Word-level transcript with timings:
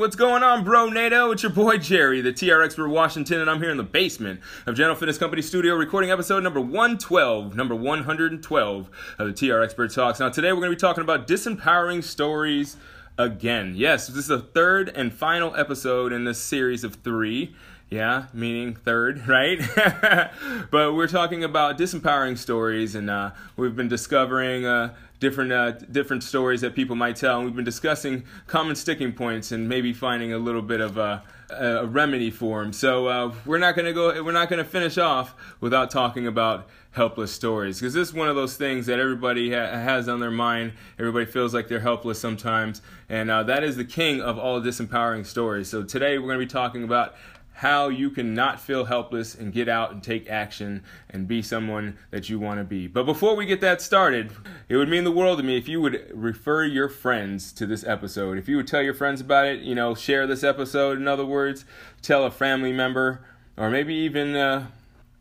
what's 0.00 0.16
going 0.16 0.42
on, 0.42 0.64
bro? 0.64 0.88
NATO, 0.88 1.30
it's 1.30 1.42
your 1.42 1.52
boy 1.52 1.76
Jerry, 1.76 2.22
the 2.22 2.32
TRX 2.32 2.72
for 2.72 2.88
Washington, 2.88 3.38
and 3.38 3.50
I'm 3.50 3.60
here 3.60 3.70
in 3.70 3.76
the 3.76 3.82
basement 3.82 4.40
of 4.64 4.74
General 4.74 4.96
Fitness 4.96 5.18
Company 5.18 5.42
Studio 5.42 5.74
recording 5.74 6.10
episode 6.10 6.42
number 6.42 6.58
112, 6.58 7.54
number 7.54 7.74
112 7.74 8.90
of 9.18 9.26
the 9.26 9.32
TR 9.34 9.60
Expert 9.60 9.92
Talks. 9.92 10.18
Now, 10.18 10.30
today 10.30 10.54
we're 10.54 10.60
going 10.60 10.70
to 10.70 10.76
be 10.76 10.80
talking 10.80 11.02
about 11.02 11.28
disempowering 11.28 12.02
stories 12.02 12.78
again. 13.18 13.74
Yes, 13.76 14.06
this 14.06 14.16
is 14.16 14.28
the 14.28 14.38
third 14.38 14.88
and 14.88 15.12
final 15.12 15.54
episode 15.54 16.14
in 16.14 16.24
this 16.24 16.40
series 16.40 16.82
of 16.82 16.94
three. 17.04 17.54
Yeah, 17.90 18.26
meaning 18.32 18.76
third, 18.76 19.26
right? 19.28 19.60
but 20.70 20.94
we're 20.94 21.08
talking 21.08 21.42
about 21.42 21.76
disempowering 21.76 22.38
stories, 22.38 22.94
and 22.94 23.10
uh, 23.10 23.32
we've 23.56 23.74
been 23.74 23.88
discovering 23.88 24.64
uh, 24.64 24.94
different 25.18 25.50
uh, 25.52 25.72
different 25.72 26.22
stories 26.22 26.60
that 26.60 26.76
people 26.76 26.94
might 26.94 27.16
tell, 27.16 27.38
and 27.38 27.46
we've 27.46 27.56
been 27.56 27.64
discussing 27.64 28.24
common 28.46 28.76
sticking 28.76 29.12
points 29.12 29.50
and 29.50 29.68
maybe 29.68 29.92
finding 29.92 30.32
a 30.32 30.38
little 30.38 30.62
bit 30.62 30.80
of 30.80 30.98
a, 30.98 31.24
a 31.50 31.84
remedy 31.84 32.30
for 32.30 32.62
them. 32.62 32.72
So 32.72 33.08
uh, 33.08 33.34
we're 33.44 33.58
not 33.58 33.74
gonna 33.74 33.92
go. 33.92 34.22
We're 34.22 34.30
not 34.30 34.48
gonna 34.48 34.64
finish 34.64 34.96
off 34.96 35.34
without 35.60 35.90
talking 35.90 36.28
about 36.28 36.68
helpless 36.92 37.32
stories 37.32 37.78
because 37.78 37.94
this 37.94 38.08
is 38.08 38.14
one 38.14 38.28
of 38.28 38.34
those 38.36 38.56
things 38.56 38.86
that 38.86 38.98
everybody 38.98 39.52
ha- 39.52 39.66
has 39.66 40.08
on 40.08 40.20
their 40.20 40.30
mind. 40.30 40.74
Everybody 40.98 41.26
feels 41.26 41.52
like 41.52 41.66
they're 41.66 41.80
helpless 41.80 42.20
sometimes, 42.20 42.82
and 43.08 43.32
uh, 43.32 43.42
that 43.44 43.64
is 43.64 43.76
the 43.76 43.84
king 43.84 44.20
of 44.20 44.38
all 44.38 44.60
disempowering 44.60 45.26
stories. 45.26 45.68
So 45.68 45.82
today 45.82 46.18
we're 46.18 46.28
gonna 46.28 46.38
be 46.38 46.46
talking 46.46 46.84
about 46.84 47.16
how 47.54 47.88
you 47.88 48.08
can 48.10 48.32
not 48.34 48.58
feel 48.58 48.86
helpless 48.86 49.34
and 49.34 49.52
get 49.52 49.68
out 49.68 49.92
and 49.92 50.02
take 50.02 50.30
action 50.30 50.82
and 51.10 51.28
be 51.28 51.42
someone 51.42 51.98
that 52.10 52.30
you 52.30 52.38
want 52.38 52.58
to 52.58 52.64
be. 52.64 52.86
But 52.86 53.04
before 53.04 53.36
we 53.36 53.44
get 53.44 53.60
that 53.60 53.82
started, 53.82 54.32
it 54.68 54.76
would 54.76 54.88
mean 54.88 55.04
the 55.04 55.10
world 55.10 55.38
to 55.38 55.44
me 55.44 55.58
if 55.58 55.68
you 55.68 55.80
would 55.82 56.10
refer 56.14 56.64
your 56.64 56.88
friends 56.88 57.52
to 57.52 57.66
this 57.66 57.84
episode. 57.84 58.38
If 58.38 58.48
you 58.48 58.56
would 58.56 58.66
tell 58.66 58.82
your 58.82 58.94
friends 58.94 59.20
about 59.20 59.46
it, 59.46 59.60
you 59.60 59.74
know, 59.74 59.94
share 59.94 60.26
this 60.26 60.42
episode, 60.42 60.96
in 60.96 61.06
other 61.06 61.26
words, 61.26 61.66
tell 62.00 62.24
a 62.24 62.30
family 62.30 62.72
member, 62.72 63.26
or 63.58 63.68
maybe 63.68 63.94
even 63.94 64.34
uh, 64.34 64.68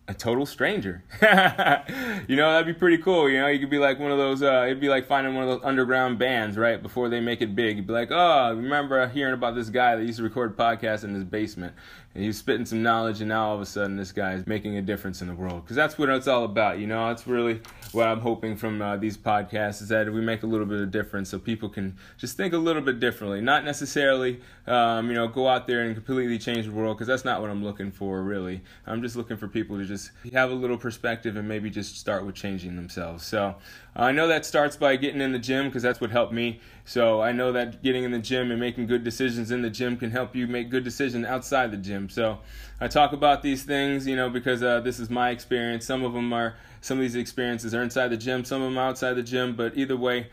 a 0.09 0.13
total 0.13 0.47
stranger. 0.47 1.03
you 1.21 2.35
know, 2.35 2.51
that'd 2.51 2.65
be 2.65 2.73
pretty 2.73 2.97
cool. 2.97 3.29
You 3.29 3.41
know, 3.41 3.47
you 3.47 3.59
could 3.59 3.69
be 3.69 3.77
like 3.77 3.99
one 3.99 4.11
of 4.11 4.17
those, 4.17 4.41
uh, 4.41 4.63
it'd 4.65 4.79
be 4.79 4.89
like 4.89 5.05
finding 5.05 5.35
one 5.35 5.43
of 5.43 5.49
those 5.49 5.61
underground 5.63 6.17
bands, 6.17 6.57
right? 6.57 6.81
Before 6.81 7.09
they 7.09 7.19
make 7.19 7.41
it 7.41 7.55
big. 7.55 7.77
You'd 7.77 7.85
be 7.85 7.93
like, 7.93 8.09
oh, 8.09 8.55
remember 8.55 9.07
hearing 9.07 9.35
about 9.35 9.53
this 9.53 9.69
guy 9.69 9.95
that 9.95 10.03
used 10.03 10.17
to 10.17 10.23
record 10.23 10.57
podcasts 10.57 11.03
in 11.03 11.13
his 11.13 11.23
basement. 11.23 11.75
And 12.15 12.23
he's 12.23 12.39
spitting 12.39 12.65
some 12.65 12.81
knowledge, 12.81 13.21
and 13.21 13.29
now 13.29 13.49
all 13.49 13.55
of 13.55 13.61
a 13.61 13.65
sudden 13.67 13.95
this 13.95 14.11
guy 14.11 14.33
is 14.33 14.47
making 14.47 14.77
a 14.77 14.81
difference 14.81 15.21
in 15.21 15.27
the 15.27 15.35
world. 15.35 15.63
Because 15.63 15.75
that's 15.75 15.95
what 15.97 16.09
it's 16.09 16.27
all 16.27 16.43
about, 16.43 16.79
you 16.79 16.87
know? 16.87 17.07
That's 17.07 17.27
really 17.27 17.61
what 17.91 18.07
I'm 18.07 18.19
hoping 18.19 18.55
from 18.55 18.81
uh, 18.81 18.97
these 18.97 19.15
podcasts 19.15 19.81
is 19.81 19.89
that 19.89 20.11
we 20.11 20.19
make 20.19 20.41
a 20.41 20.47
little 20.47 20.65
bit 20.65 20.81
of 20.81 20.89
difference 20.89 21.29
so 21.29 21.37
people 21.37 21.69
can 21.69 21.95
just 22.17 22.35
think 22.35 22.53
a 22.53 22.57
little 22.57 22.81
bit 22.81 22.99
differently. 22.99 23.41
Not 23.41 23.63
necessarily, 23.63 24.39
um, 24.65 25.07
you 25.07 25.13
know, 25.13 25.27
go 25.27 25.47
out 25.47 25.67
there 25.67 25.81
and 25.81 25.93
completely 25.93 26.39
change 26.39 26.65
the 26.65 26.71
world, 26.71 26.97
because 26.97 27.07
that's 27.07 27.25
not 27.25 27.41
what 27.41 27.51
I'm 27.51 27.63
looking 27.63 27.91
for, 27.91 28.23
really. 28.23 28.61
I'm 28.87 29.03
just 29.03 29.15
looking 29.15 29.37
for 29.37 29.47
people 29.47 29.77
to 29.77 29.85
just 29.85 30.09
have 30.33 30.49
a 30.49 30.55
little 30.55 30.77
perspective 30.77 31.35
and 31.35 31.47
maybe 31.47 31.69
just 31.69 31.99
start 31.99 32.25
with 32.25 32.33
changing 32.33 32.75
themselves. 32.75 33.23
So 33.23 33.55
uh, 33.95 34.01
I 34.01 34.11
know 34.11 34.27
that 34.27 34.47
starts 34.47 34.75
by 34.75 34.95
getting 34.95 35.21
in 35.21 35.31
the 35.31 35.39
gym, 35.39 35.67
because 35.67 35.83
that's 35.83 36.01
what 36.01 36.09
helped 36.09 36.33
me. 36.33 36.59
So 36.85 37.21
I 37.21 37.33
know 37.33 37.51
that 37.51 37.83
getting 37.83 38.03
in 38.03 38.09
the 38.09 38.17
gym 38.17 38.49
and 38.49 38.59
making 38.59 38.87
good 38.87 39.03
decisions 39.03 39.51
in 39.51 39.61
the 39.61 39.69
gym 39.69 39.95
can 39.95 40.09
help 40.09 40.35
you 40.35 40.47
make 40.47 40.71
good 40.71 40.83
decisions 40.83 41.23
outside 41.23 41.69
the 41.69 41.77
gym. 41.77 41.98
So 42.07 42.39
I 42.79 42.87
talk 42.87 43.11
about 43.11 43.41
these 43.41 43.63
things, 43.63 44.07
you 44.07 44.15
know, 44.15 44.29
because 44.29 44.63
uh, 44.63 44.79
this 44.79 44.99
is 44.99 45.09
my 45.09 45.31
experience. 45.31 45.85
Some 45.85 46.03
of 46.03 46.13
them 46.13 46.31
are, 46.31 46.55
some 46.79 46.97
of 46.97 47.01
these 47.01 47.15
experiences 47.15 47.73
are 47.73 47.81
inside 47.83 48.09
the 48.09 48.17
gym, 48.17 48.45
some 48.45 48.61
of 48.61 48.69
them 48.69 48.77
outside 48.77 49.13
the 49.15 49.23
gym. 49.23 49.55
But 49.55 49.75
either 49.75 49.97
way, 49.97 50.29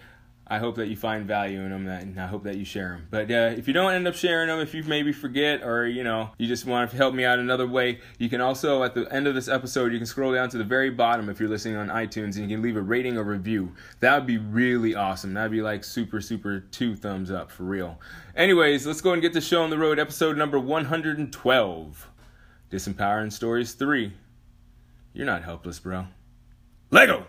I 0.49 0.59
hope 0.59 0.77
that 0.77 0.87
you 0.87 0.95
find 0.95 1.27
value 1.27 1.61
in 1.61 1.71
them, 1.71 1.89
and 1.89 2.21
I 2.21 2.27
hope 2.29 2.45
that 2.45 2.57
you 2.57 2.65
share 2.65 2.91
them. 2.91 3.09
But 3.11 3.31
uh, 3.33 3.59
if 3.59 3.67
you 3.67 3.75
don't 3.75 3.93
end 3.93 4.07
up 4.07 4.15
sharing 4.15 4.47
them, 4.47 4.61
if 4.61 4.75
you 4.75 4.85
maybe 4.85 5.13
forget, 5.13 5.65
or 5.65 5.89
you 5.89 6.05
know, 6.05 6.31
you 6.39 6.47
just 6.47 6.65
want 6.65 6.89
to 6.89 6.97
help 6.97 7.15
me 7.15 7.25
out 7.25 7.41
another 7.41 7.67
way, 7.67 7.99
you 8.19 8.29
can 8.29 8.41
also 8.41 8.85
at 8.85 8.95
the 8.95 9.13
end 9.13 9.27
of 9.27 9.35
this 9.35 9.49
episode, 9.49 9.93
you 9.93 9.99
can 9.99 10.07
scroll 10.07 10.33
down 10.33 10.49
to 10.51 10.59
the 10.59 10.65
very 10.65 10.91
bottom 10.91 11.29
if 11.29 11.41
you're 11.41 11.49
listening 11.49 11.77
on 11.77 11.89
iTunes, 11.89 12.37
and 12.37 12.49
you 12.49 12.57
can 12.57 12.63
leave 12.63 12.77
a 12.77 12.81
rating 12.81 13.19
or 13.19 13.25
review. 13.25 13.73
That 13.99 14.15
would 14.15 14.27
be 14.27 14.39
really 14.39 14.95
awesome. 14.95 15.35
That'd 15.35 15.51
be 15.51 15.63
like 15.63 15.83
super, 15.83 16.21
super 16.21 16.61
two 16.61 16.95
thumbs 16.95 17.33
up 17.33 17.51
for 17.51 17.65
real. 17.65 18.01
Anyways, 18.37 18.87
let's 18.87 19.01
go 19.01 19.15
and 19.15 19.23
get 19.23 19.33
the 19.33 19.41
show 19.41 19.65
on 19.65 19.71
the 19.71 19.79
road. 19.79 19.99
Episode 19.99 20.37
number 20.37 20.61
112, 20.61 22.11
Disempowering 22.71 23.33
Stories 23.33 23.73
Three. 23.73 24.13
You're 25.13 25.27
not 25.27 25.43
helpless, 25.43 25.81
bro. 25.81 26.07
Lego. 26.93 27.27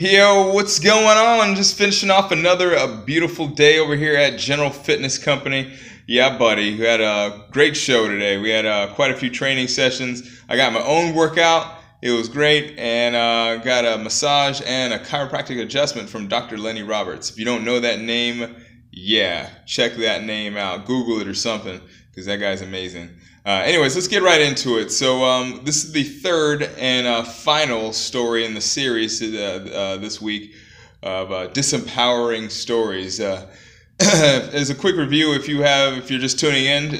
Yo, 0.00 0.50
what's 0.54 0.78
going 0.78 1.18
on? 1.18 1.54
Just 1.54 1.76
finishing 1.76 2.10
off 2.10 2.32
another 2.32 2.72
a 2.72 2.88
beautiful 2.88 3.46
day 3.46 3.78
over 3.78 3.94
here 3.94 4.16
at 4.16 4.38
General 4.38 4.70
Fitness 4.70 5.18
Company. 5.18 5.74
Yeah, 6.06 6.38
buddy, 6.38 6.74
we 6.78 6.86
had 6.86 7.02
a 7.02 7.44
great 7.50 7.76
show 7.76 8.08
today. 8.08 8.38
We 8.38 8.48
had 8.48 8.64
uh, 8.64 8.94
quite 8.94 9.10
a 9.10 9.14
few 9.14 9.28
training 9.28 9.68
sessions. 9.68 10.40
I 10.48 10.56
got 10.56 10.72
my 10.72 10.80
own 10.80 11.14
workout. 11.14 11.80
It 12.00 12.12
was 12.12 12.30
great, 12.30 12.78
and 12.78 13.14
uh, 13.14 13.58
got 13.58 13.84
a 13.84 14.02
massage 14.02 14.62
and 14.64 14.94
a 14.94 14.98
chiropractic 15.00 15.60
adjustment 15.60 16.08
from 16.08 16.28
Dr. 16.28 16.56
Lenny 16.56 16.82
Roberts. 16.82 17.28
If 17.28 17.38
you 17.38 17.44
don't 17.44 17.62
know 17.62 17.78
that 17.78 18.00
name, 18.00 18.56
yeah, 18.90 19.50
check 19.66 19.92
that 19.96 20.24
name 20.24 20.56
out. 20.56 20.86
Google 20.86 21.20
it 21.20 21.28
or 21.28 21.34
something, 21.34 21.78
because 22.10 22.24
that 22.24 22.38
guy's 22.38 22.62
amazing. 22.62 23.19
Uh, 23.44 23.62
anyways, 23.64 23.94
let's 23.94 24.08
get 24.08 24.22
right 24.22 24.42
into 24.42 24.76
it. 24.76 24.92
So, 24.92 25.24
um, 25.24 25.62
this 25.64 25.82
is 25.84 25.92
the 25.92 26.04
third 26.04 26.64
and 26.76 27.06
uh, 27.06 27.22
final 27.22 27.92
story 27.94 28.44
in 28.44 28.52
the 28.52 28.60
series 28.60 29.22
uh, 29.22 29.66
uh 29.72 29.96
this 29.96 30.20
week 30.20 30.54
of 31.02 31.32
uh, 31.32 31.48
disempowering 31.48 32.50
stories. 32.50 33.18
Uh, 33.18 33.46
as 34.00 34.68
a 34.68 34.74
quick 34.74 34.96
review, 34.96 35.32
if 35.32 35.48
you 35.48 35.62
have, 35.62 35.96
if 35.96 36.10
you're 36.10 36.20
just 36.20 36.38
tuning 36.38 36.66
in, 36.66 36.90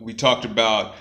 we 0.00 0.14
talked 0.14 0.44
about 0.44 0.96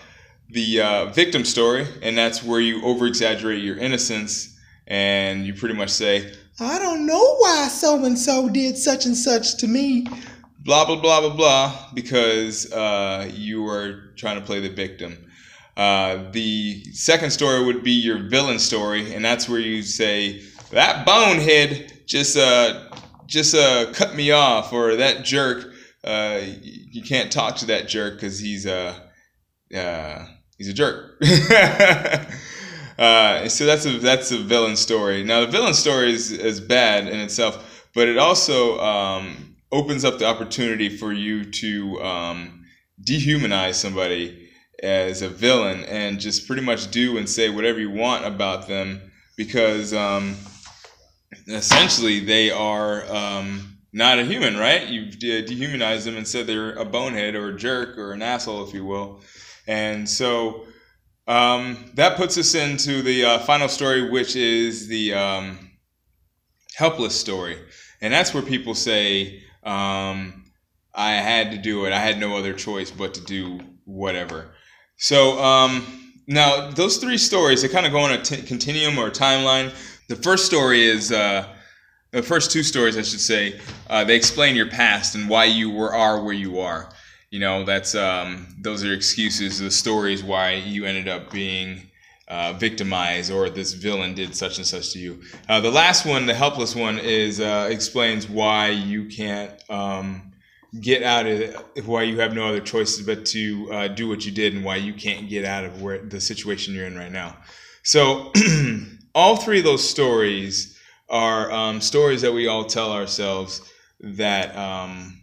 the 0.49 1.09
victim 1.13 1.43
story, 1.43 1.87
and 2.01 2.17
that's 2.17 2.43
where 2.43 2.59
you 2.59 2.83
over 2.83 3.07
exaggerate 3.07 3.63
your 3.63 3.77
innocence 3.77 4.59
and 4.87 5.45
you 5.45 5.53
pretty 5.53 5.75
much 5.75 5.89
say, 5.89 6.33
I 6.59 6.79
don't 6.79 7.05
know 7.05 7.35
why 7.37 7.67
so 7.67 8.03
and 8.03 8.17
so 8.17 8.49
did 8.49 8.77
such 8.77 9.05
and 9.05 9.15
such 9.15 9.57
to 9.57 9.67
me 9.67 10.05
blah 10.59 10.85
blah 10.85 10.99
blah 10.99 11.21
blah 11.21 11.35
blah 11.35 11.89
because 11.93 12.71
uh, 12.71 13.29
you 13.33 13.67
are 13.67 14.13
trying 14.17 14.39
to 14.39 14.45
play 14.45 14.59
the 14.59 14.69
victim. 14.69 15.25
Uh, 15.77 16.29
the 16.31 16.83
second 16.91 17.31
story 17.31 17.63
would 17.63 17.83
be 17.83 17.91
your 17.91 18.27
villain 18.29 18.59
story, 18.59 19.13
and 19.13 19.23
that's 19.23 19.47
where 19.47 19.59
you 19.59 19.81
say 19.81 20.41
that 20.71 21.05
bonehead 21.05 22.03
just 22.05 22.37
uh 22.37 22.89
just 23.25 23.55
uh 23.55 23.91
cut 23.93 24.15
me 24.15 24.31
off, 24.31 24.73
or 24.73 24.95
that 24.97 25.23
jerk. 25.23 25.73
Uh, 26.03 26.41
you 26.63 27.01
can't 27.03 27.31
talk 27.31 27.55
to 27.57 27.65
that 27.67 27.87
jerk 27.87 28.15
because 28.15 28.39
he's 28.39 28.65
a 28.65 29.09
uh, 29.75 30.25
he's 30.57 30.69
a 30.69 30.73
jerk. 30.73 31.21
uh, 32.99 33.47
so 33.47 33.65
that's 33.65 33.85
a 33.85 33.99
that's 33.99 34.31
a 34.31 34.37
villain 34.37 34.75
story. 34.75 35.23
Now 35.23 35.41
the 35.41 35.47
villain 35.47 35.73
story 35.73 36.13
is, 36.13 36.31
is 36.31 36.59
bad 36.59 37.07
in 37.07 37.19
itself, 37.19 37.87
but 37.93 38.07
it 38.07 38.17
also 38.17 38.79
um, 38.79 39.48
opens 39.71 40.03
up 40.03 40.19
the 40.19 40.25
opportunity 40.25 40.89
for 40.89 41.13
you 41.13 41.45
to 41.45 42.01
um, 42.01 42.65
dehumanize 43.03 43.75
somebody 43.75 44.49
as 44.81 45.21
a 45.21 45.29
villain 45.29 45.83
and 45.85 46.19
just 46.19 46.47
pretty 46.47 46.61
much 46.61 46.89
do 46.91 47.17
and 47.17 47.29
say 47.29 47.49
whatever 47.49 47.79
you 47.79 47.91
want 47.91 48.25
about 48.25 48.67
them 48.67 49.01
because 49.35 49.93
um, 49.93 50.35
essentially 51.47 52.19
they 52.19 52.51
are 52.51 53.03
um, 53.13 53.77
not 53.93 54.19
a 54.19 54.23
human, 54.23 54.57
right? 54.57 54.87
You've 54.87 55.19
dehumanized 55.19 56.05
them 56.05 56.17
and 56.17 56.27
said 56.27 56.47
they're 56.47 56.73
a 56.73 56.85
bonehead 56.85 57.35
or 57.35 57.49
a 57.49 57.57
jerk 57.57 57.97
or 57.97 58.13
an 58.13 58.21
asshole, 58.21 58.67
if 58.67 58.73
you 58.73 58.85
will. 58.85 59.21
And 59.67 60.07
so 60.07 60.65
um, 61.27 61.91
that 61.95 62.17
puts 62.17 62.37
us 62.37 62.55
into 62.55 63.01
the 63.01 63.25
uh, 63.25 63.39
final 63.39 63.67
story, 63.67 64.09
which 64.09 64.35
is 64.35 64.87
the 64.87 65.13
um, 65.13 65.71
helpless 66.75 67.19
story. 67.19 67.57
And 68.01 68.13
that's 68.13 68.33
where 68.33 68.43
people 68.43 68.73
say, 68.73 69.43
um, 69.69 70.45
I 70.95 71.11
had 71.11 71.51
to 71.51 71.57
do 71.57 71.85
it. 71.85 71.93
I 71.93 71.99
had 71.99 72.19
no 72.19 72.35
other 72.35 72.53
choice 72.53 72.89
but 72.89 73.13
to 73.13 73.21
do 73.21 73.59
whatever. 73.85 74.51
So 74.97 75.39
um, 75.39 75.85
now 76.27 76.71
those 76.71 76.97
three 76.97 77.17
stories, 77.17 77.61
they 77.61 77.69
kind 77.69 77.85
of 77.85 77.91
go 77.91 77.99
on 77.99 78.11
a 78.11 78.21
t- 78.21 78.41
continuum 78.41 78.97
or 78.97 79.07
a 79.07 79.11
timeline. 79.11 79.71
The 80.07 80.15
first 80.15 80.45
story 80.45 80.83
is 80.85 81.11
uh, 81.11 81.47
the 82.11 82.23
first 82.23 82.51
two 82.51 82.63
stories, 82.63 82.97
I 82.97 83.03
should 83.03 83.19
say. 83.19 83.59
Uh, 83.89 84.03
they 84.03 84.15
explain 84.15 84.55
your 84.55 84.69
past 84.69 85.13
and 85.15 85.29
why 85.29 85.45
you 85.45 85.69
were 85.69 85.93
are 85.93 86.23
where 86.23 86.33
you 86.33 86.59
are. 86.59 86.89
You 87.29 87.39
know, 87.39 87.63
that's 87.63 87.93
um, 87.93 88.47
those 88.59 88.83
are 88.83 88.91
excuses, 88.91 89.59
the 89.59 89.69
stories 89.69 90.23
why 90.23 90.53
you 90.53 90.85
ended 90.85 91.07
up 91.07 91.31
being 91.31 91.89
uh, 92.29 92.53
victimized 92.53 93.31
or 93.31 93.49
this 93.49 93.73
villain 93.73 94.13
did 94.13 94.35
such 94.35 94.57
and 94.57 94.67
such 94.67 94.93
to 94.93 94.99
you. 94.99 95.21
Uh, 95.47 95.59
the 95.59 95.71
last 95.71 96.05
one, 96.05 96.25
the 96.25 96.33
helpless 96.33 96.75
one, 96.75 96.99
is 96.99 97.39
uh, 97.39 97.67
explains 97.71 98.29
why 98.29 98.69
you 98.69 99.05
can't 99.05 99.51
um, 99.69 100.31
get 100.79 101.01
out 101.01 101.25
of 101.25 101.87
why 101.87 102.03
you 102.03 102.19
have 102.19 102.33
no 102.33 102.47
other 102.47 102.59
choices 102.59 103.05
but 103.05 103.25
to 103.25 103.71
uh, 103.71 103.87
do 103.87 104.07
what 104.07 104.25
you 104.25 104.31
did, 104.31 104.53
and 104.53 104.63
why 104.63 104.75
you 104.75 104.93
can't 104.93 105.27
get 105.27 105.43
out 105.43 105.65
of 105.65 105.81
where 105.81 105.97
the 106.05 106.21
situation 106.21 106.75
you're 106.75 106.85
in 106.85 106.95
right 106.95 107.11
now. 107.11 107.35
So, 107.83 108.31
all 109.15 109.37
three 109.37 109.59
of 109.59 109.65
those 109.65 109.87
stories 109.87 110.77
are 111.09 111.51
um, 111.51 111.81
stories 111.81 112.21
that 112.21 112.31
we 112.31 112.47
all 112.47 112.65
tell 112.65 112.91
ourselves 112.91 113.61
that 114.01 114.55
um, 114.55 115.19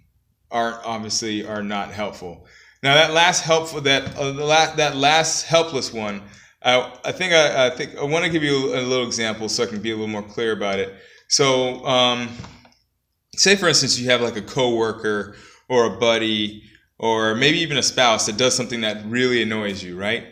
are 0.50 0.80
obviously 0.84 1.46
are 1.46 1.62
not 1.62 1.92
helpful. 1.92 2.46
Now, 2.82 2.94
that 2.94 3.12
last 3.12 3.42
helpful 3.42 3.80
that 3.82 4.16
uh, 4.16 4.32
last 4.32 4.76
that 4.76 4.96
last 4.96 5.44
helpless 5.46 5.92
one, 5.92 6.22
I, 6.66 6.92
I 7.04 7.12
think 7.12 7.32
I, 7.32 7.68
I 7.68 7.70
think 7.70 7.96
I 7.96 8.04
want 8.04 8.24
to 8.24 8.30
give 8.30 8.42
you 8.42 8.74
a, 8.74 8.82
little 8.82 9.06
example 9.06 9.48
so 9.48 9.62
I 9.62 9.66
can 9.66 9.80
be 9.80 9.92
a 9.92 9.94
little 9.94 10.08
more 10.08 10.22
clear 10.22 10.52
about 10.52 10.78
it. 10.78 10.94
So. 11.28 11.84
Um, 11.86 12.28
say 13.36 13.54
for 13.54 13.68
instance 13.68 13.98
you 13.98 14.10
have 14.10 14.20
like 14.20 14.36
a 14.36 14.42
coworker 14.42 15.36
or 15.68 15.84
a 15.84 15.98
buddy 15.98 16.62
or 16.98 17.34
maybe 17.34 17.58
even 17.58 17.76
a 17.76 17.82
spouse 17.82 18.26
that 18.26 18.36
does 18.36 18.56
something 18.56 18.80
that 18.80 19.04
really 19.06 19.42
annoys 19.42 19.82
you, 19.82 19.98
right? 19.98 20.26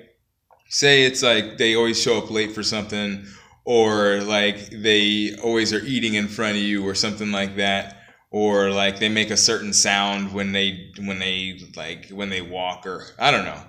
Say 0.70 1.04
it's 1.04 1.22
like 1.22 1.58
they 1.58 1.76
always 1.76 2.00
show 2.00 2.18
up 2.18 2.30
late 2.30 2.52
for 2.52 2.62
something 2.62 3.26
or 3.66 4.22
like 4.22 4.70
they 4.70 5.36
always 5.42 5.72
are 5.72 5.80
eating 5.80 6.14
in 6.14 6.28
front 6.28 6.56
of 6.56 6.62
you 6.62 6.86
or 6.86 6.94
something 6.94 7.30
like 7.30 7.56
that 7.56 7.98
or 8.30 8.70
like 8.70 8.98
they 8.98 9.08
make 9.08 9.30
a 9.30 9.36
certain 9.36 9.72
sound 9.72 10.32
when 10.32 10.52
they 10.52 10.90
when 10.98 11.18
they 11.18 11.60
like 11.76 12.08
when 12.08 12.30
they 12.30 12.40
walk 12.40 12.86
or 12.86 13.06
I 13.18 13.30
don't 13.30 13.44
know. 13.44 13.62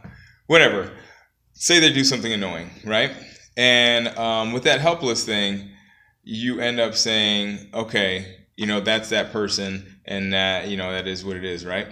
Whatever. 0.47 0.91
Say 1.55 1.79
they 1.79 1.91
do 1.91 2.03
something 2.03 2.31
annoying, 2.31 2.69
right? 2.83 3.11
And 3.57 4.09
um, 4.17 4.51
with 4.51 4.63
that 4.63 4.81
helpless 4.81 5.25
thing, 5.25 5.69
you 6.23 6.59
end 6.59 6.79
up 6.79 6.95
saying, 6.95 7.69
okay, 7.73 8.45
you 8.55 8.65
know 8.65 8.79
that's 8.79 9.09
that 9.09 9.31
person 9.31 9.99
and 10.05 10.33
that 10.33 10.67
you 10.67 10.77
know 10.77 10.91
that 10.91 11.07
is 11.07 11.25
what 11.25 11.37
it 11.37 11.43
is 11.43 11.65
right? 11.65 11.87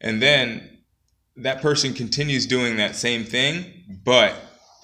And 0.00 0.20
then 0.20 0.78
that 1.36 1.62
person 1.62 1.94
continues 1.94 2.46
doing 2.46 2.76
that 2.76 2.96
same 2.96 3.24
thing 3.24 3.64
but 4.04 4.34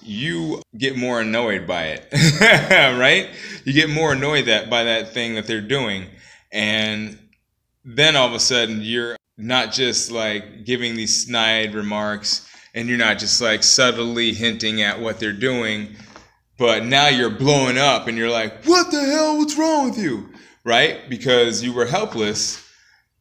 you 0.01 0.61
get 0.77 0.95
more 0.95 1.21
annoyed 1.21 1.67
by 1.67 1.87
it 1.87 2.07
right? 2.97 3.29
You 3.65 3.73
get 3.73 3.89
more 3.89 4.13
annoyed 4.13 4.45
that 4.45 4.69
by 4.69 4.83
that 4.83 5.13
thing 5.13 5.35
that 5.35 5.47
they're 5.47 5.61
doing. 5.61 6.05
And 6.51 7.19
then 7.83 8.15
all 8.15 8.27
of 8.27 8.33
a 8.33 8.39
sudden 8.39 8.81
you're 8.81 9.17
not 9.37 9.71
just 9.71 10.11
like 10.11 10.65
giving 10.65 10.95
these 10.95 11.25
snide 11.25 11.73
remarks 11.73 12.49
and 12.73 12.87
you're 12.87 12.97
not 12.97 13.19
just 13.19 13.41
like 13.41 13.63
subtly 13.63 14.33
hinting 14.33 14.81
at 14.81 14.99
what 14.99 15.19
they're 15.19 15.33
doing 15.33 15.95
but 16.57 16.83
now 16.83 17.07
you're 17.07 17.29
blowing 17.29 17.77
up 17.77 18.07
and 18.07 18.17
you're 18.17 18.29
like 18.29 18.65
what 18.65 18.91
the 18.91 18.99
hell 18.99 19.37
what's 19.37 19.57
wrong 19.57 19.89
with 19.89 19.97
you 19.97 20.29
right? 20.67 21.09
Because 21.09 21.63
you 21.63 21.71
were 21.71 21.85
helpless 21.85 22.61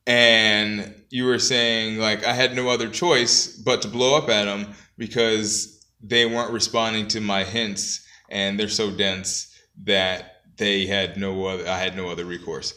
and 0.05 0.93
you 1.11 1.25
were 1.25 1.39
saying, 1.39 1.99
like, 1.99 2.27
I 2.27 2.33
had 2.33 2.57
no 2.57 2.69
other 2.69 2.89
choice 2.89 3.47
but 3.57 3.83
to 3.83 3.89
blow 3.89 4.19
up 4.19 4.29
at 4.29 4.47
them 4.47 4.75
because 4.99 5.87
they 6.03 6.27
weren't 6.27 6.53
responding 6.53 7.07
to 7.09 7.21
my 7.21 7.45
hints 7.45 8.05
and 8.29 8.59
they're 8.59 8.69
so 8.69 8.91
dense 8.91 9.57
that 9.85 10.41
they 10.57 10.87
had 10.87 11.17
no 11.17 11.47
other, 11.47 11.69
I 11.69 11.79
had 11.79 11.97
no 11.97 12.09
other 12.09 12.25
recourse. 12.25 12.75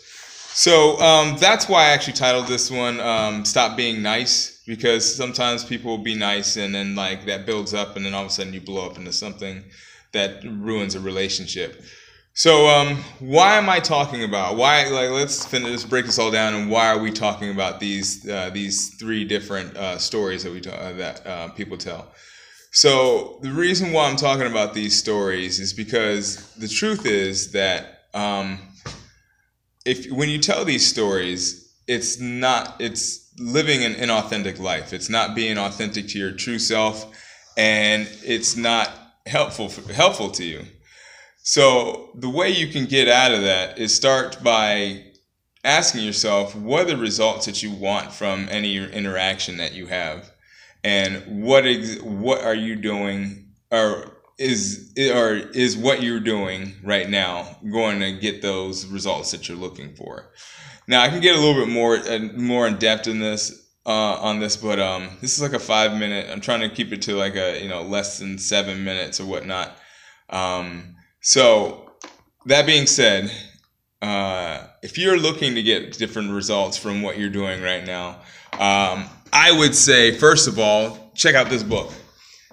So 0.54 1.00
um, 1.00 1.38
that's 1.40 1.68
why 1.68 1.86
I 1.86 1.90
actually 1.90 2.14
titled 2.14 2.46
this 2.46 2.70
one 2.70 3.00
um, 3.00 3.46
"Stop 3.46 3.78
Being 3.78 4.02
Nice" 4.04 4.59
because 4.70 5.16
sometimes 5.16 5.64
people 5.64 5.90
will 5.90 6.04
be 6.04 6.14
nice 6.14 6.56
and 6.56 6.76
then 6.76 6.94
like 6.94 7.26
that 7.26 7.44
builds 7.44 7.74
up 7.74 7.96
and 7.96 8.06
then 8.06 8.14
all 8.14 8.22
of 8.22 8.28
a 8.28 8.30
sudden 8.30 8.54
you 8.54 8.62
blow 8.62 8.86
up 8.88 9.00
into 9.00 9.12
something 9.12 9.64
that 10.12 10.44
ruins 10.44 10.94
a 10.94 11.00
relationship. 11.00 11.82
So, 12.34 12.68
um, 12.68 12.98
why 13.18 13.56
am 13.56 13.68
I 13.68 13.80
talking 13.80 14.24
about 14.24 14.58
why? 14.58 14.88
Like, 14.88 15.10
let's 15.10 15.44
finish, 15.44 15.72
let's 15.72 15.86
break 15.86 16.06
this 16.06 16.20
all 16.20 16.30
down, 16.30 16.54
and 16.54 16.70
why 16.70 16.88
are 16.88 17.00
we 17.00 17.12
talking 17.12 17.50
about 17.50 17.80
these 17.80 18.30
uh, 18.30 18.52
these 18.54 18.94
three 19.00 19.26
different 19.26 19.76
uh, 19.76 19.98
stories 19.98 20.44
that 20.44 20.54
we 20.54 20.62
talk, 20.62 20.80
uh, 20.80 20.94
that 20.94 21.26
uh, 21.26 21.48
people 21.50 21.76
tell? 21.76 22.14
So, 22.72 23.40
the 23.42 23.52
reason 23.52 23.92
why 23.92 24.08
I'm 24.08 24.16
talking 24.16 24.46
about 24.46 24.76
these 24.76 24.96
stories 24.98 25.60
is 25.60 25.74
because 25.74 26.54
the 26.54 26.68
truth 26.68 27.08
is 27.08 27.52
that 27.54 28.04
um, 28.14 28.60
if 29.84 30.10
when 30.12 30.30
you 30.30 30.38
tell 30.38 30.64
these 30.64 30.88
stories, 30.88 31.69
it's 31.90 32.20
not 32.20 32.76
it's 32.80 33.34
living 33.40 33.84
an 33.84 33.96
inauthentic 33.96 34.60
life. 34.60 34.94
It's 34.94 35.10
not 35.10 35.36
being 35.36 35.58
authentic 35.58 36.08
to 36.10 36.20
your 36.20 36.32
true 36.32 36.60
self, 36.60 37.04
and 37.58 38.08
it's 38.24 38.56
not 38.56 38.92
helpful 39.26 39.70
helpful 39.92 40.30
to 40.32 40.46
you. 40.46 40.66
So 41.42 42.12
the 42.14 42.30
way 42.30 42.52
you 42.52 42.68
can 42.68 42.86
get 42.86 43.08
out 43.08 43.32
of 43.32 43.42
that 43.42 43.80
is 43.80 43.94
start 43.96 44.44
by 44.44 45.04
asking 45.64 46.04
yourself 46.04 46.56
what 46.56 46.84
are 46.84 46.92
the 46.92 46.98
results 46.98 47.48
that 47.48 47.64
you 47.64 47.72
want 47.72 48.14
from 48.14 48.48
any 48.52 48.78
interaction 48.78 49.58
that 49.58 49.74
you 49.74 49.88
have, 49.88 50.32
and 50.84 51.44
what 51.44 51.66
ex- 51.66 52.00
what 52.02 52.44
are 52.44 52.56
you 52.56 52.76
doing 52.76 53.48
or 53.72 54.09
is 54.40 54.94
or 54.98 55.36
is 55.36 55.78
what 55.78 56.02
you're 56.02 56.20
doing 56.20 56.74
right 56.84 57.10
now 57.10 57.58
going 57.72 58.00
to 58.00 58.14
get 58.14 58.42
those 58.42 58.86
results 58.86 59.32
that 59.32 59.48
you're 59.48 59.58
looking 59.58 59.94
for. 59.96 60.32
Now 60.88 61.02
I 61.02 61.10
can 61.10 61.20
get 61.20 61.36
a 61.36 61.40
little 61.40 61.66
bit 61.66 61.72
more 61.72 61.98
uh, 61.98 62.20
more 62.36 62.66
in 62.66 62.78
depth 62.78 63.08
in 63.08 63.20
this 63.20 63.70
uh, 63.86 64.16
on 64.22 64.40
this, 64.40 64.56
but 64.56 64.80
um, 64.80 65.10
this 65.22 65.36
is 65.36 65.42
like 65.42 65.54
a 65.54 65.60
five 65.60 65.98
minute. 65.98 66.30
I'm 66.32 66.42
trying 66.42 66.62
to 66.62 66.70
keep 66.70 66.94
it 66.94 67.02
to 67.04 67.16
like 67.16 67.36
a 67.36 67.62
you 67.62 67.68
know 67.68 67.82
less 67.82 68.20
than 68.20 68.38
seven 68.38 68.84
minutes 68.84 69.20
or 69.20 69.26
whatnot. 69.26 69.78
Um, 70.30 70.96
so, 71.22 71.92
that 72.46 72.66
being 72.66 72.88
said, 72.88 73.32
uh, 74.02 74.68
if 74.82 74.98
you're 74.98 75.18
looking 75.18 75.56
to 75.56 75.64
get 75.64 75.98
different 75.98 76.32
results 76.32 76.78
from 76.78 77.02
what 77.02 77.18
you're 77.18 77.30
doing 77.30 77.62
right 77.62 77.86
now, 77.86 78.22
um, 78.54 79.06
I 79.34 79.52
would 79.52 79.76
say, 79.76 80.12
first 80.12 80.48
of 80.48 80.60
all, 80.60 81.12
check 81.16 81.36
out 81.36 81.50
this 81.50 81.64
book. 81.64 81.92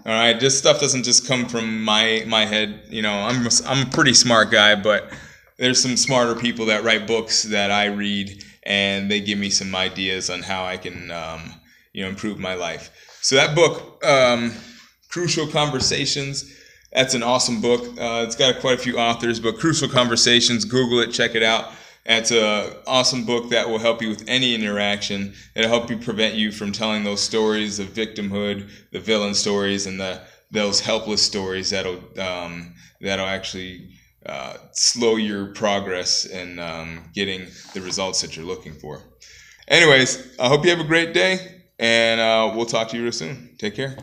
All 0.06 0.12
right, 0.12 0.38
this 0.38 0.56
stuff 0.56 0.80
doesn't 0.80 1.02
just 1.02 1.26
come 1.26 1.46
from 1.46 1.82
my 1.82 2.24
my 2.28 2.46
head. 2.46 2.82
You 2.88 3.02
know, 3.02 3.12
I'm 3.12 3.48
I'm 3.66 3.88
a 3.88 3.90
pretty 3.90 4.14
smart 4.14 4.52
guy, 4.52 4.76
but 4.76 5.12
there's 5.58 5.82
some 5.82 5.96
smarter 5.96 6.34
people 6.36 6.66
that 6.66 6.84
write 6.84 7.06
books 7.08 7.42
that 7.42 7.72
I 7.72 7.86
read, 7.86 8.44
and 8.62 9.10
they 9.10 9.20
give 9.20 9.38
me 9.38 9.50
some 9.50 9.74
ideas 9.74 10.30
on 10.30 10.42
how 10.42 10.64
I 10.64 10.76
can, 10.76 11.10
um, 11.10 11.52
you 11.92 12.04
know, 12.04 12.08
improve 12.08 12.38
my 12.38 12.54
life. 12.54 12.90
So 13.20 13.34
that 13.34 13.56
book, 13.56 14.04
um, 14.06 14.52
Crucial 15.10 15.48
Conversations 15.48 16.52
that's 16.96 17.12
an 17.12 17.22
awesome 17.22 17.60
book. 17.60 17.82
Uh, 18.00 18.24
it's 18.26 18.36
got 18.36 18.60
quite 18.60 18.78
a 18.78 18.82
few 18.82 18.98
authors, 18.98 19.38
but 19.38 19.58
Crucial 19.58 19.86
Conversations, 19.86 20.64
Google 20.64 21.00
it, 21.00 21.12
check 21.12 21.34
it 21.34 21.42
out. 21.42 21.72
It's 22.08 22.30
an 22.30 22.72
awesome 22.86 23.24
book 23.24 23.50
that 23.50 23.68
will 23.68 23.78
help 23.78 24.00
you 24.00 24.08
with 24.08 24.24
any 24.28 24.54
interaction. 24.54 25.34
It'll 25.54 25.70
help 25.70 25.90
you 25.90 25.98
prevent 25.98 26.34
you 26.34 26.52
from 26.52 26.72
telling 26.72 27.04
those 27.04 27.20
stories 27.20 27.78
of 27.78 27.88
victimhood, 27.88 28.70
the 28.92 29.00
villain 29.00 29.34
stories, 29.34 29.86
and 29.86 29.98
the 29.98 30.22
those 30.52 30.80
helpless 30.80 31.22
stories 31.22 31.70
that'll 31.70 32.00
um, 32.20 32.74
that'll 33.00 33.26
actually 33.26 33.90
uh, 34.24 34.56
slow 34.72 35.16
your 35.16 35.46
progress 35.46 36.24
in 36.24 36.58
um, 36.58 37.10
getting 37.12 37.46
the 37.74 37.80
results 37.80 38.22
that 38.22 38.36
you're 38.36 38.46
looking 38.46 38.74
for. 38.74 39.02
Anyways, 39.68 40.38
I 40.38 40.48
hope 40.48 40.64
you 40.64 40.70
have 40.70 40.80
a 40.80 40.84
great 40.84 41.12
day, 41.12 41.62
and 41.78 42.20
uh, 42.20 42.52
we'll 42.54 42.66
talk 42.66 42.88
to 42.88 42.96
you 42.96 43.02
real 43.02 43.12
soon. 43.12 43.56
Take 43.58 43.74
care. 43.74 43.96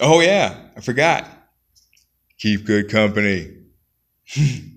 Oh, 0.00 0.20
yeah, 0.20 0.68
I 0.76 0.80
forgot. 0.80 1.26
Keep 2.38 2.66
good 2.66 2.90
company. 2.90 3.54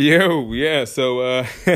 Yo, 0.00 0.50
yeah, 0.54 0.86
so 0.86 1.20
uh 1.20 1.42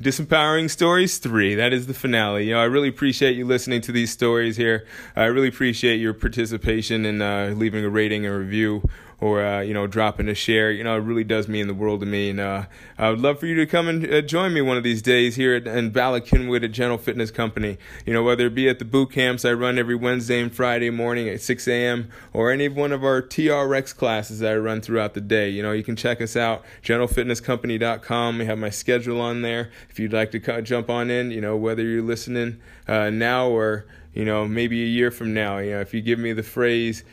Disempowering 0.00 0.70
Stories 0.70 1.18
3. 1.18 1.56
That 1.56 1.74
is 1.74 1.86
the 1.86 1.92
finale. 1.92 2.46
You 2.46 2.54
know, 2.54 2.60
I 2.60 2.64
really 2.64 2.88
appreciate 2.88 3.36
you 3.36 3.44
listening 3.44 3.82
to 3.82 3.92
these 3.92 4.10
stories 4.10 4.56
here. 4.56 4.86
I 5.14 5.24
really 5.26 5.48
appreciate 5.48 5.96
your 6.00 6.14
participation 6.14 7.04
and 7.04 7.22
uh, 7.22 7.52
leaving 7.54 7.84
a 7.84 7.90
rating 7.90 8.24
and 8.24 8.34
review 8.34 8.88
or 9.20 9.44
uh, 9.44 9.60
you 9.60 9.74
know 9.74 9.86
dropping 9.86 10.28
a 10.28 10.34
share. 10.34 10.70
You 10.70 10.84
know, 10.84 10.96
it 10.96 11.00
really 11.00 11.24
does 11.24 11.48
mean 11.48 11.66
the 11.66 11.74
world 11.74 12.00
to 12.00 12.06
me. 12.06 12.30
And 12.30 12.40
uh, 12.40 12.64
I 12.98 13.10
would 13.10 13.20
love 13.20 13.38
for 13.38 13.46
you 13.46 13.54
to 13.56 13.66
come 13.66 13.88
and 13.88 14.10
uh, 14.10 14.22
join 14.22 14.54
me 14.54 14.62
one 14.62 14.76
of 14.76 14.82
these 14.82 15.02
days 15.02 15.36
here 15.36 15.54
at, 15.54 15.66
in 15.66 15.90
Bala 15.90 16.20
Cynwyd 16.20 16.64
at 16.64 16.72
General 16.72 16.98
Fitness 16.98 17.30
Company. 17.30 17.78
You 18.06 18.12
know, 18.12 18.22
whether 18.22 18.46
it 18.46 18.54
be 18.54 18.68
at 18.68 18.78
the 18.78 18.84
boot 18.84 19.12
camps 19.12 19.44
I 19.44 19.52
run 19.52 19.78
every 19.78 19.94
Wednesday 19.94 20.40
and 20.40 20.54
Friday 20.54 20.90
morning 20.90 21.28
at 21.28 21.40
6 21.40 21.68
a.m. 21.68 22.10
or 22.32 22.50
any 22.50 22.68
one 22.68 22.92
of 22.92 23.04
our 23.04 23.20
TRX 23.22 23.96
classes 23.96 24.38
that 24.40 24.52
I 24.52 24.56
run 24.56 24.80
throughout 24.80 25.14
the 25.14 25.20
day. 25.20 25.50
You 25.50 25.62
know, 25.62 25.72
you 25.72 25.84
can 25.84 25.96
check 25.96 26.20
us 26.20 26.36
out 26.36 26.64
generalfitnesscompany.com. 26.82 28.38
We 28.38 28.46
have 28.46 28.58
my 28.58 28.70
schedule 28.70 29.20
on 29.20 29.42
there 29.42 29.70
if 29.90 29.98
you'd 29.98 30.12
like 30.12 30.30
to 30.32 30.62
jump 30.62 30.88
on 30.88 31.10
in. 31.10 31.30
You 31.30 31.40
know, 31.40 31.56
whether 31.56 31.82
you're 31.82 32.02
listening 32.02 32.60
uh, 32.88 33.10
now 33.10 33.48
or 33.48 33.86
you 34.14 34.24
know 34.24 34.46
maybe 34.48 34.82
a 34.82 34.86
year 34.86 35.10
from 35.10 35.34
now. 35.34 35.58
You 35.58 35.72
know, 35.72 35.80
if 35.80 35.94
you 35.94 36.00
give 36.00 36.18
me 36.18 36.32
the 36.32 36.42
phrase 36.42 37.04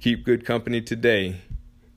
keep 0.00 0.24
good 0.24 0.44
company 0.44 0.80
today, 0.80 1.42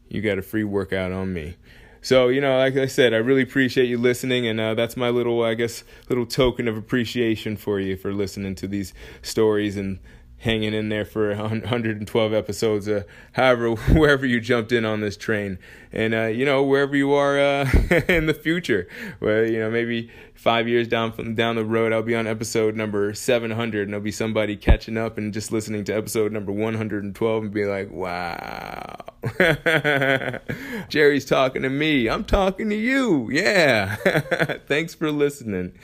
you 0.09 0.21
got 0.21 0.37
a 0.37 0.41
free 0.41 0.63
workout 0.63 1.11
on 1.11 1.33
me. 1.33 1.55
So, 2.01 2.27
you 2.27 2.41
know, 2.41 2.57
like 2.57 2.75
I 2.75 2.87
said, 2.87 3.13
I 3.13 3.17
really 3.17 3.43
appreciate 3.43 3.85
you 3.85 3.97
listening, 3.97 4.45
and 4.45 4.59
uh, 4.59 4.73
that's 4.73 4.97
my 4.97 5.09
little, 5.09 5.41
I 5.41 5.53
guess, 5.53 5.85
little 6.09 6.25
token 6.25 6.67
of 6.67 6.75
appreciation 6.75 7.55
for 7.55 7.79
you 7.79 7.95
for 7.95 8.13
listening 8.13 8.55
to 8.55 8.67
these 8.67 8.93
stories 9.21 9.77
and 9.77 9.99
hanging 10.43 10.73
in 10.73 10.89
there 10.89 11.05
for 11.05 11.33
112 11.33 12.33
episodes, 12.33 12.87
uh, 12.89 13.03
however, 13.31 13.71
wherever 13.93 14.25
you 14.25 14.41
jumped 14.41 14.73
in 14.73 14.83
on 14.83 14.99
this 14.99 15.15
train. 15.15 15.57
And, 15.93 16.13
uh, 16.13 16.25
you 16.25 16.43
know, 16.43 16.63
wherever 16.63 16.95
you 16.97 17.13
are 17.13 17.39
uh, 17.39 17.69
in 18.09 18.25
the 18.25 18.33
future, 18.33 18.87
where, 19.19 19.45
you 19.45 19.59
know, 19.59 19.71
maybe 19.71 20.11
five 20.35 20.67
years 20.67 20.87
down 20.87 21.13
from, 21.13 21.33
down 21.35 21.55
the 21.55 21.63
road, 21.63 21.93
I'll 21.93 22.03
be 22.03 22.15
on 22.15 22.27
episode 22.27 22.75
number 22.75 23.13
700 23.13 23.83
and 23.83 23.93
there'll 23.93 24.03
be 24.03 24.11
somebody 24.11 24.57
catching 24.57 24.97
up 24.97 25.17
and 25.17 25.33
just 25.33 25.51
listening 25.51 25.85
to 25.85 25.93
episode 25.93 26.33
number 26.33 26.51
112 26.51 27.43
and 27.43 27.53
be 27.53 27.65
like, 27.65 27.89
wow, 27.89 28.97
Jerry's 30.89 31.25
talking 31.25 31.61
to 31.61 31.69
me. 31.69 32.09
I'm 32.09 32.23
talking 32.23 32.69
to 32.69 32.75
you. 32.75 33.29
Yeah. 33.31 33.95
Thanks 34.67 34.93
for 34.93 35.11
listening. 35.11 35.77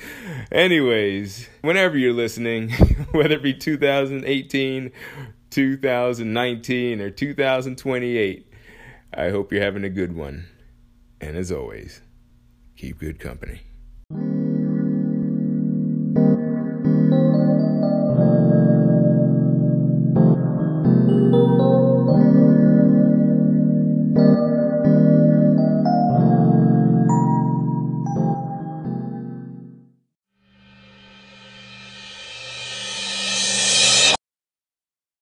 Anyways, 0.51 1.48
whenever 1.62 1.98
you're 1.98 2.13
listening, 2.13 2.72
whether 3.12 3.36
it 3.36 3.44
be 3.44 3.53
2018, 3.53 4.91
2019, 5.50 7.01
or 7.01 7.10
2028, 7.10 8.53
I 9.13 9.29
hope 9.29 9.51
you're 9.51 9.63
having 9.63 9.84
a 9.84 9.89
good 9.89 10.15
one. 10.15 10.48
And 11.22 11.36
as 11.38 11.51
always, 11.51 12.01
keep 12.75 13.00
good 13.00 13.20
company. 13.20 13.62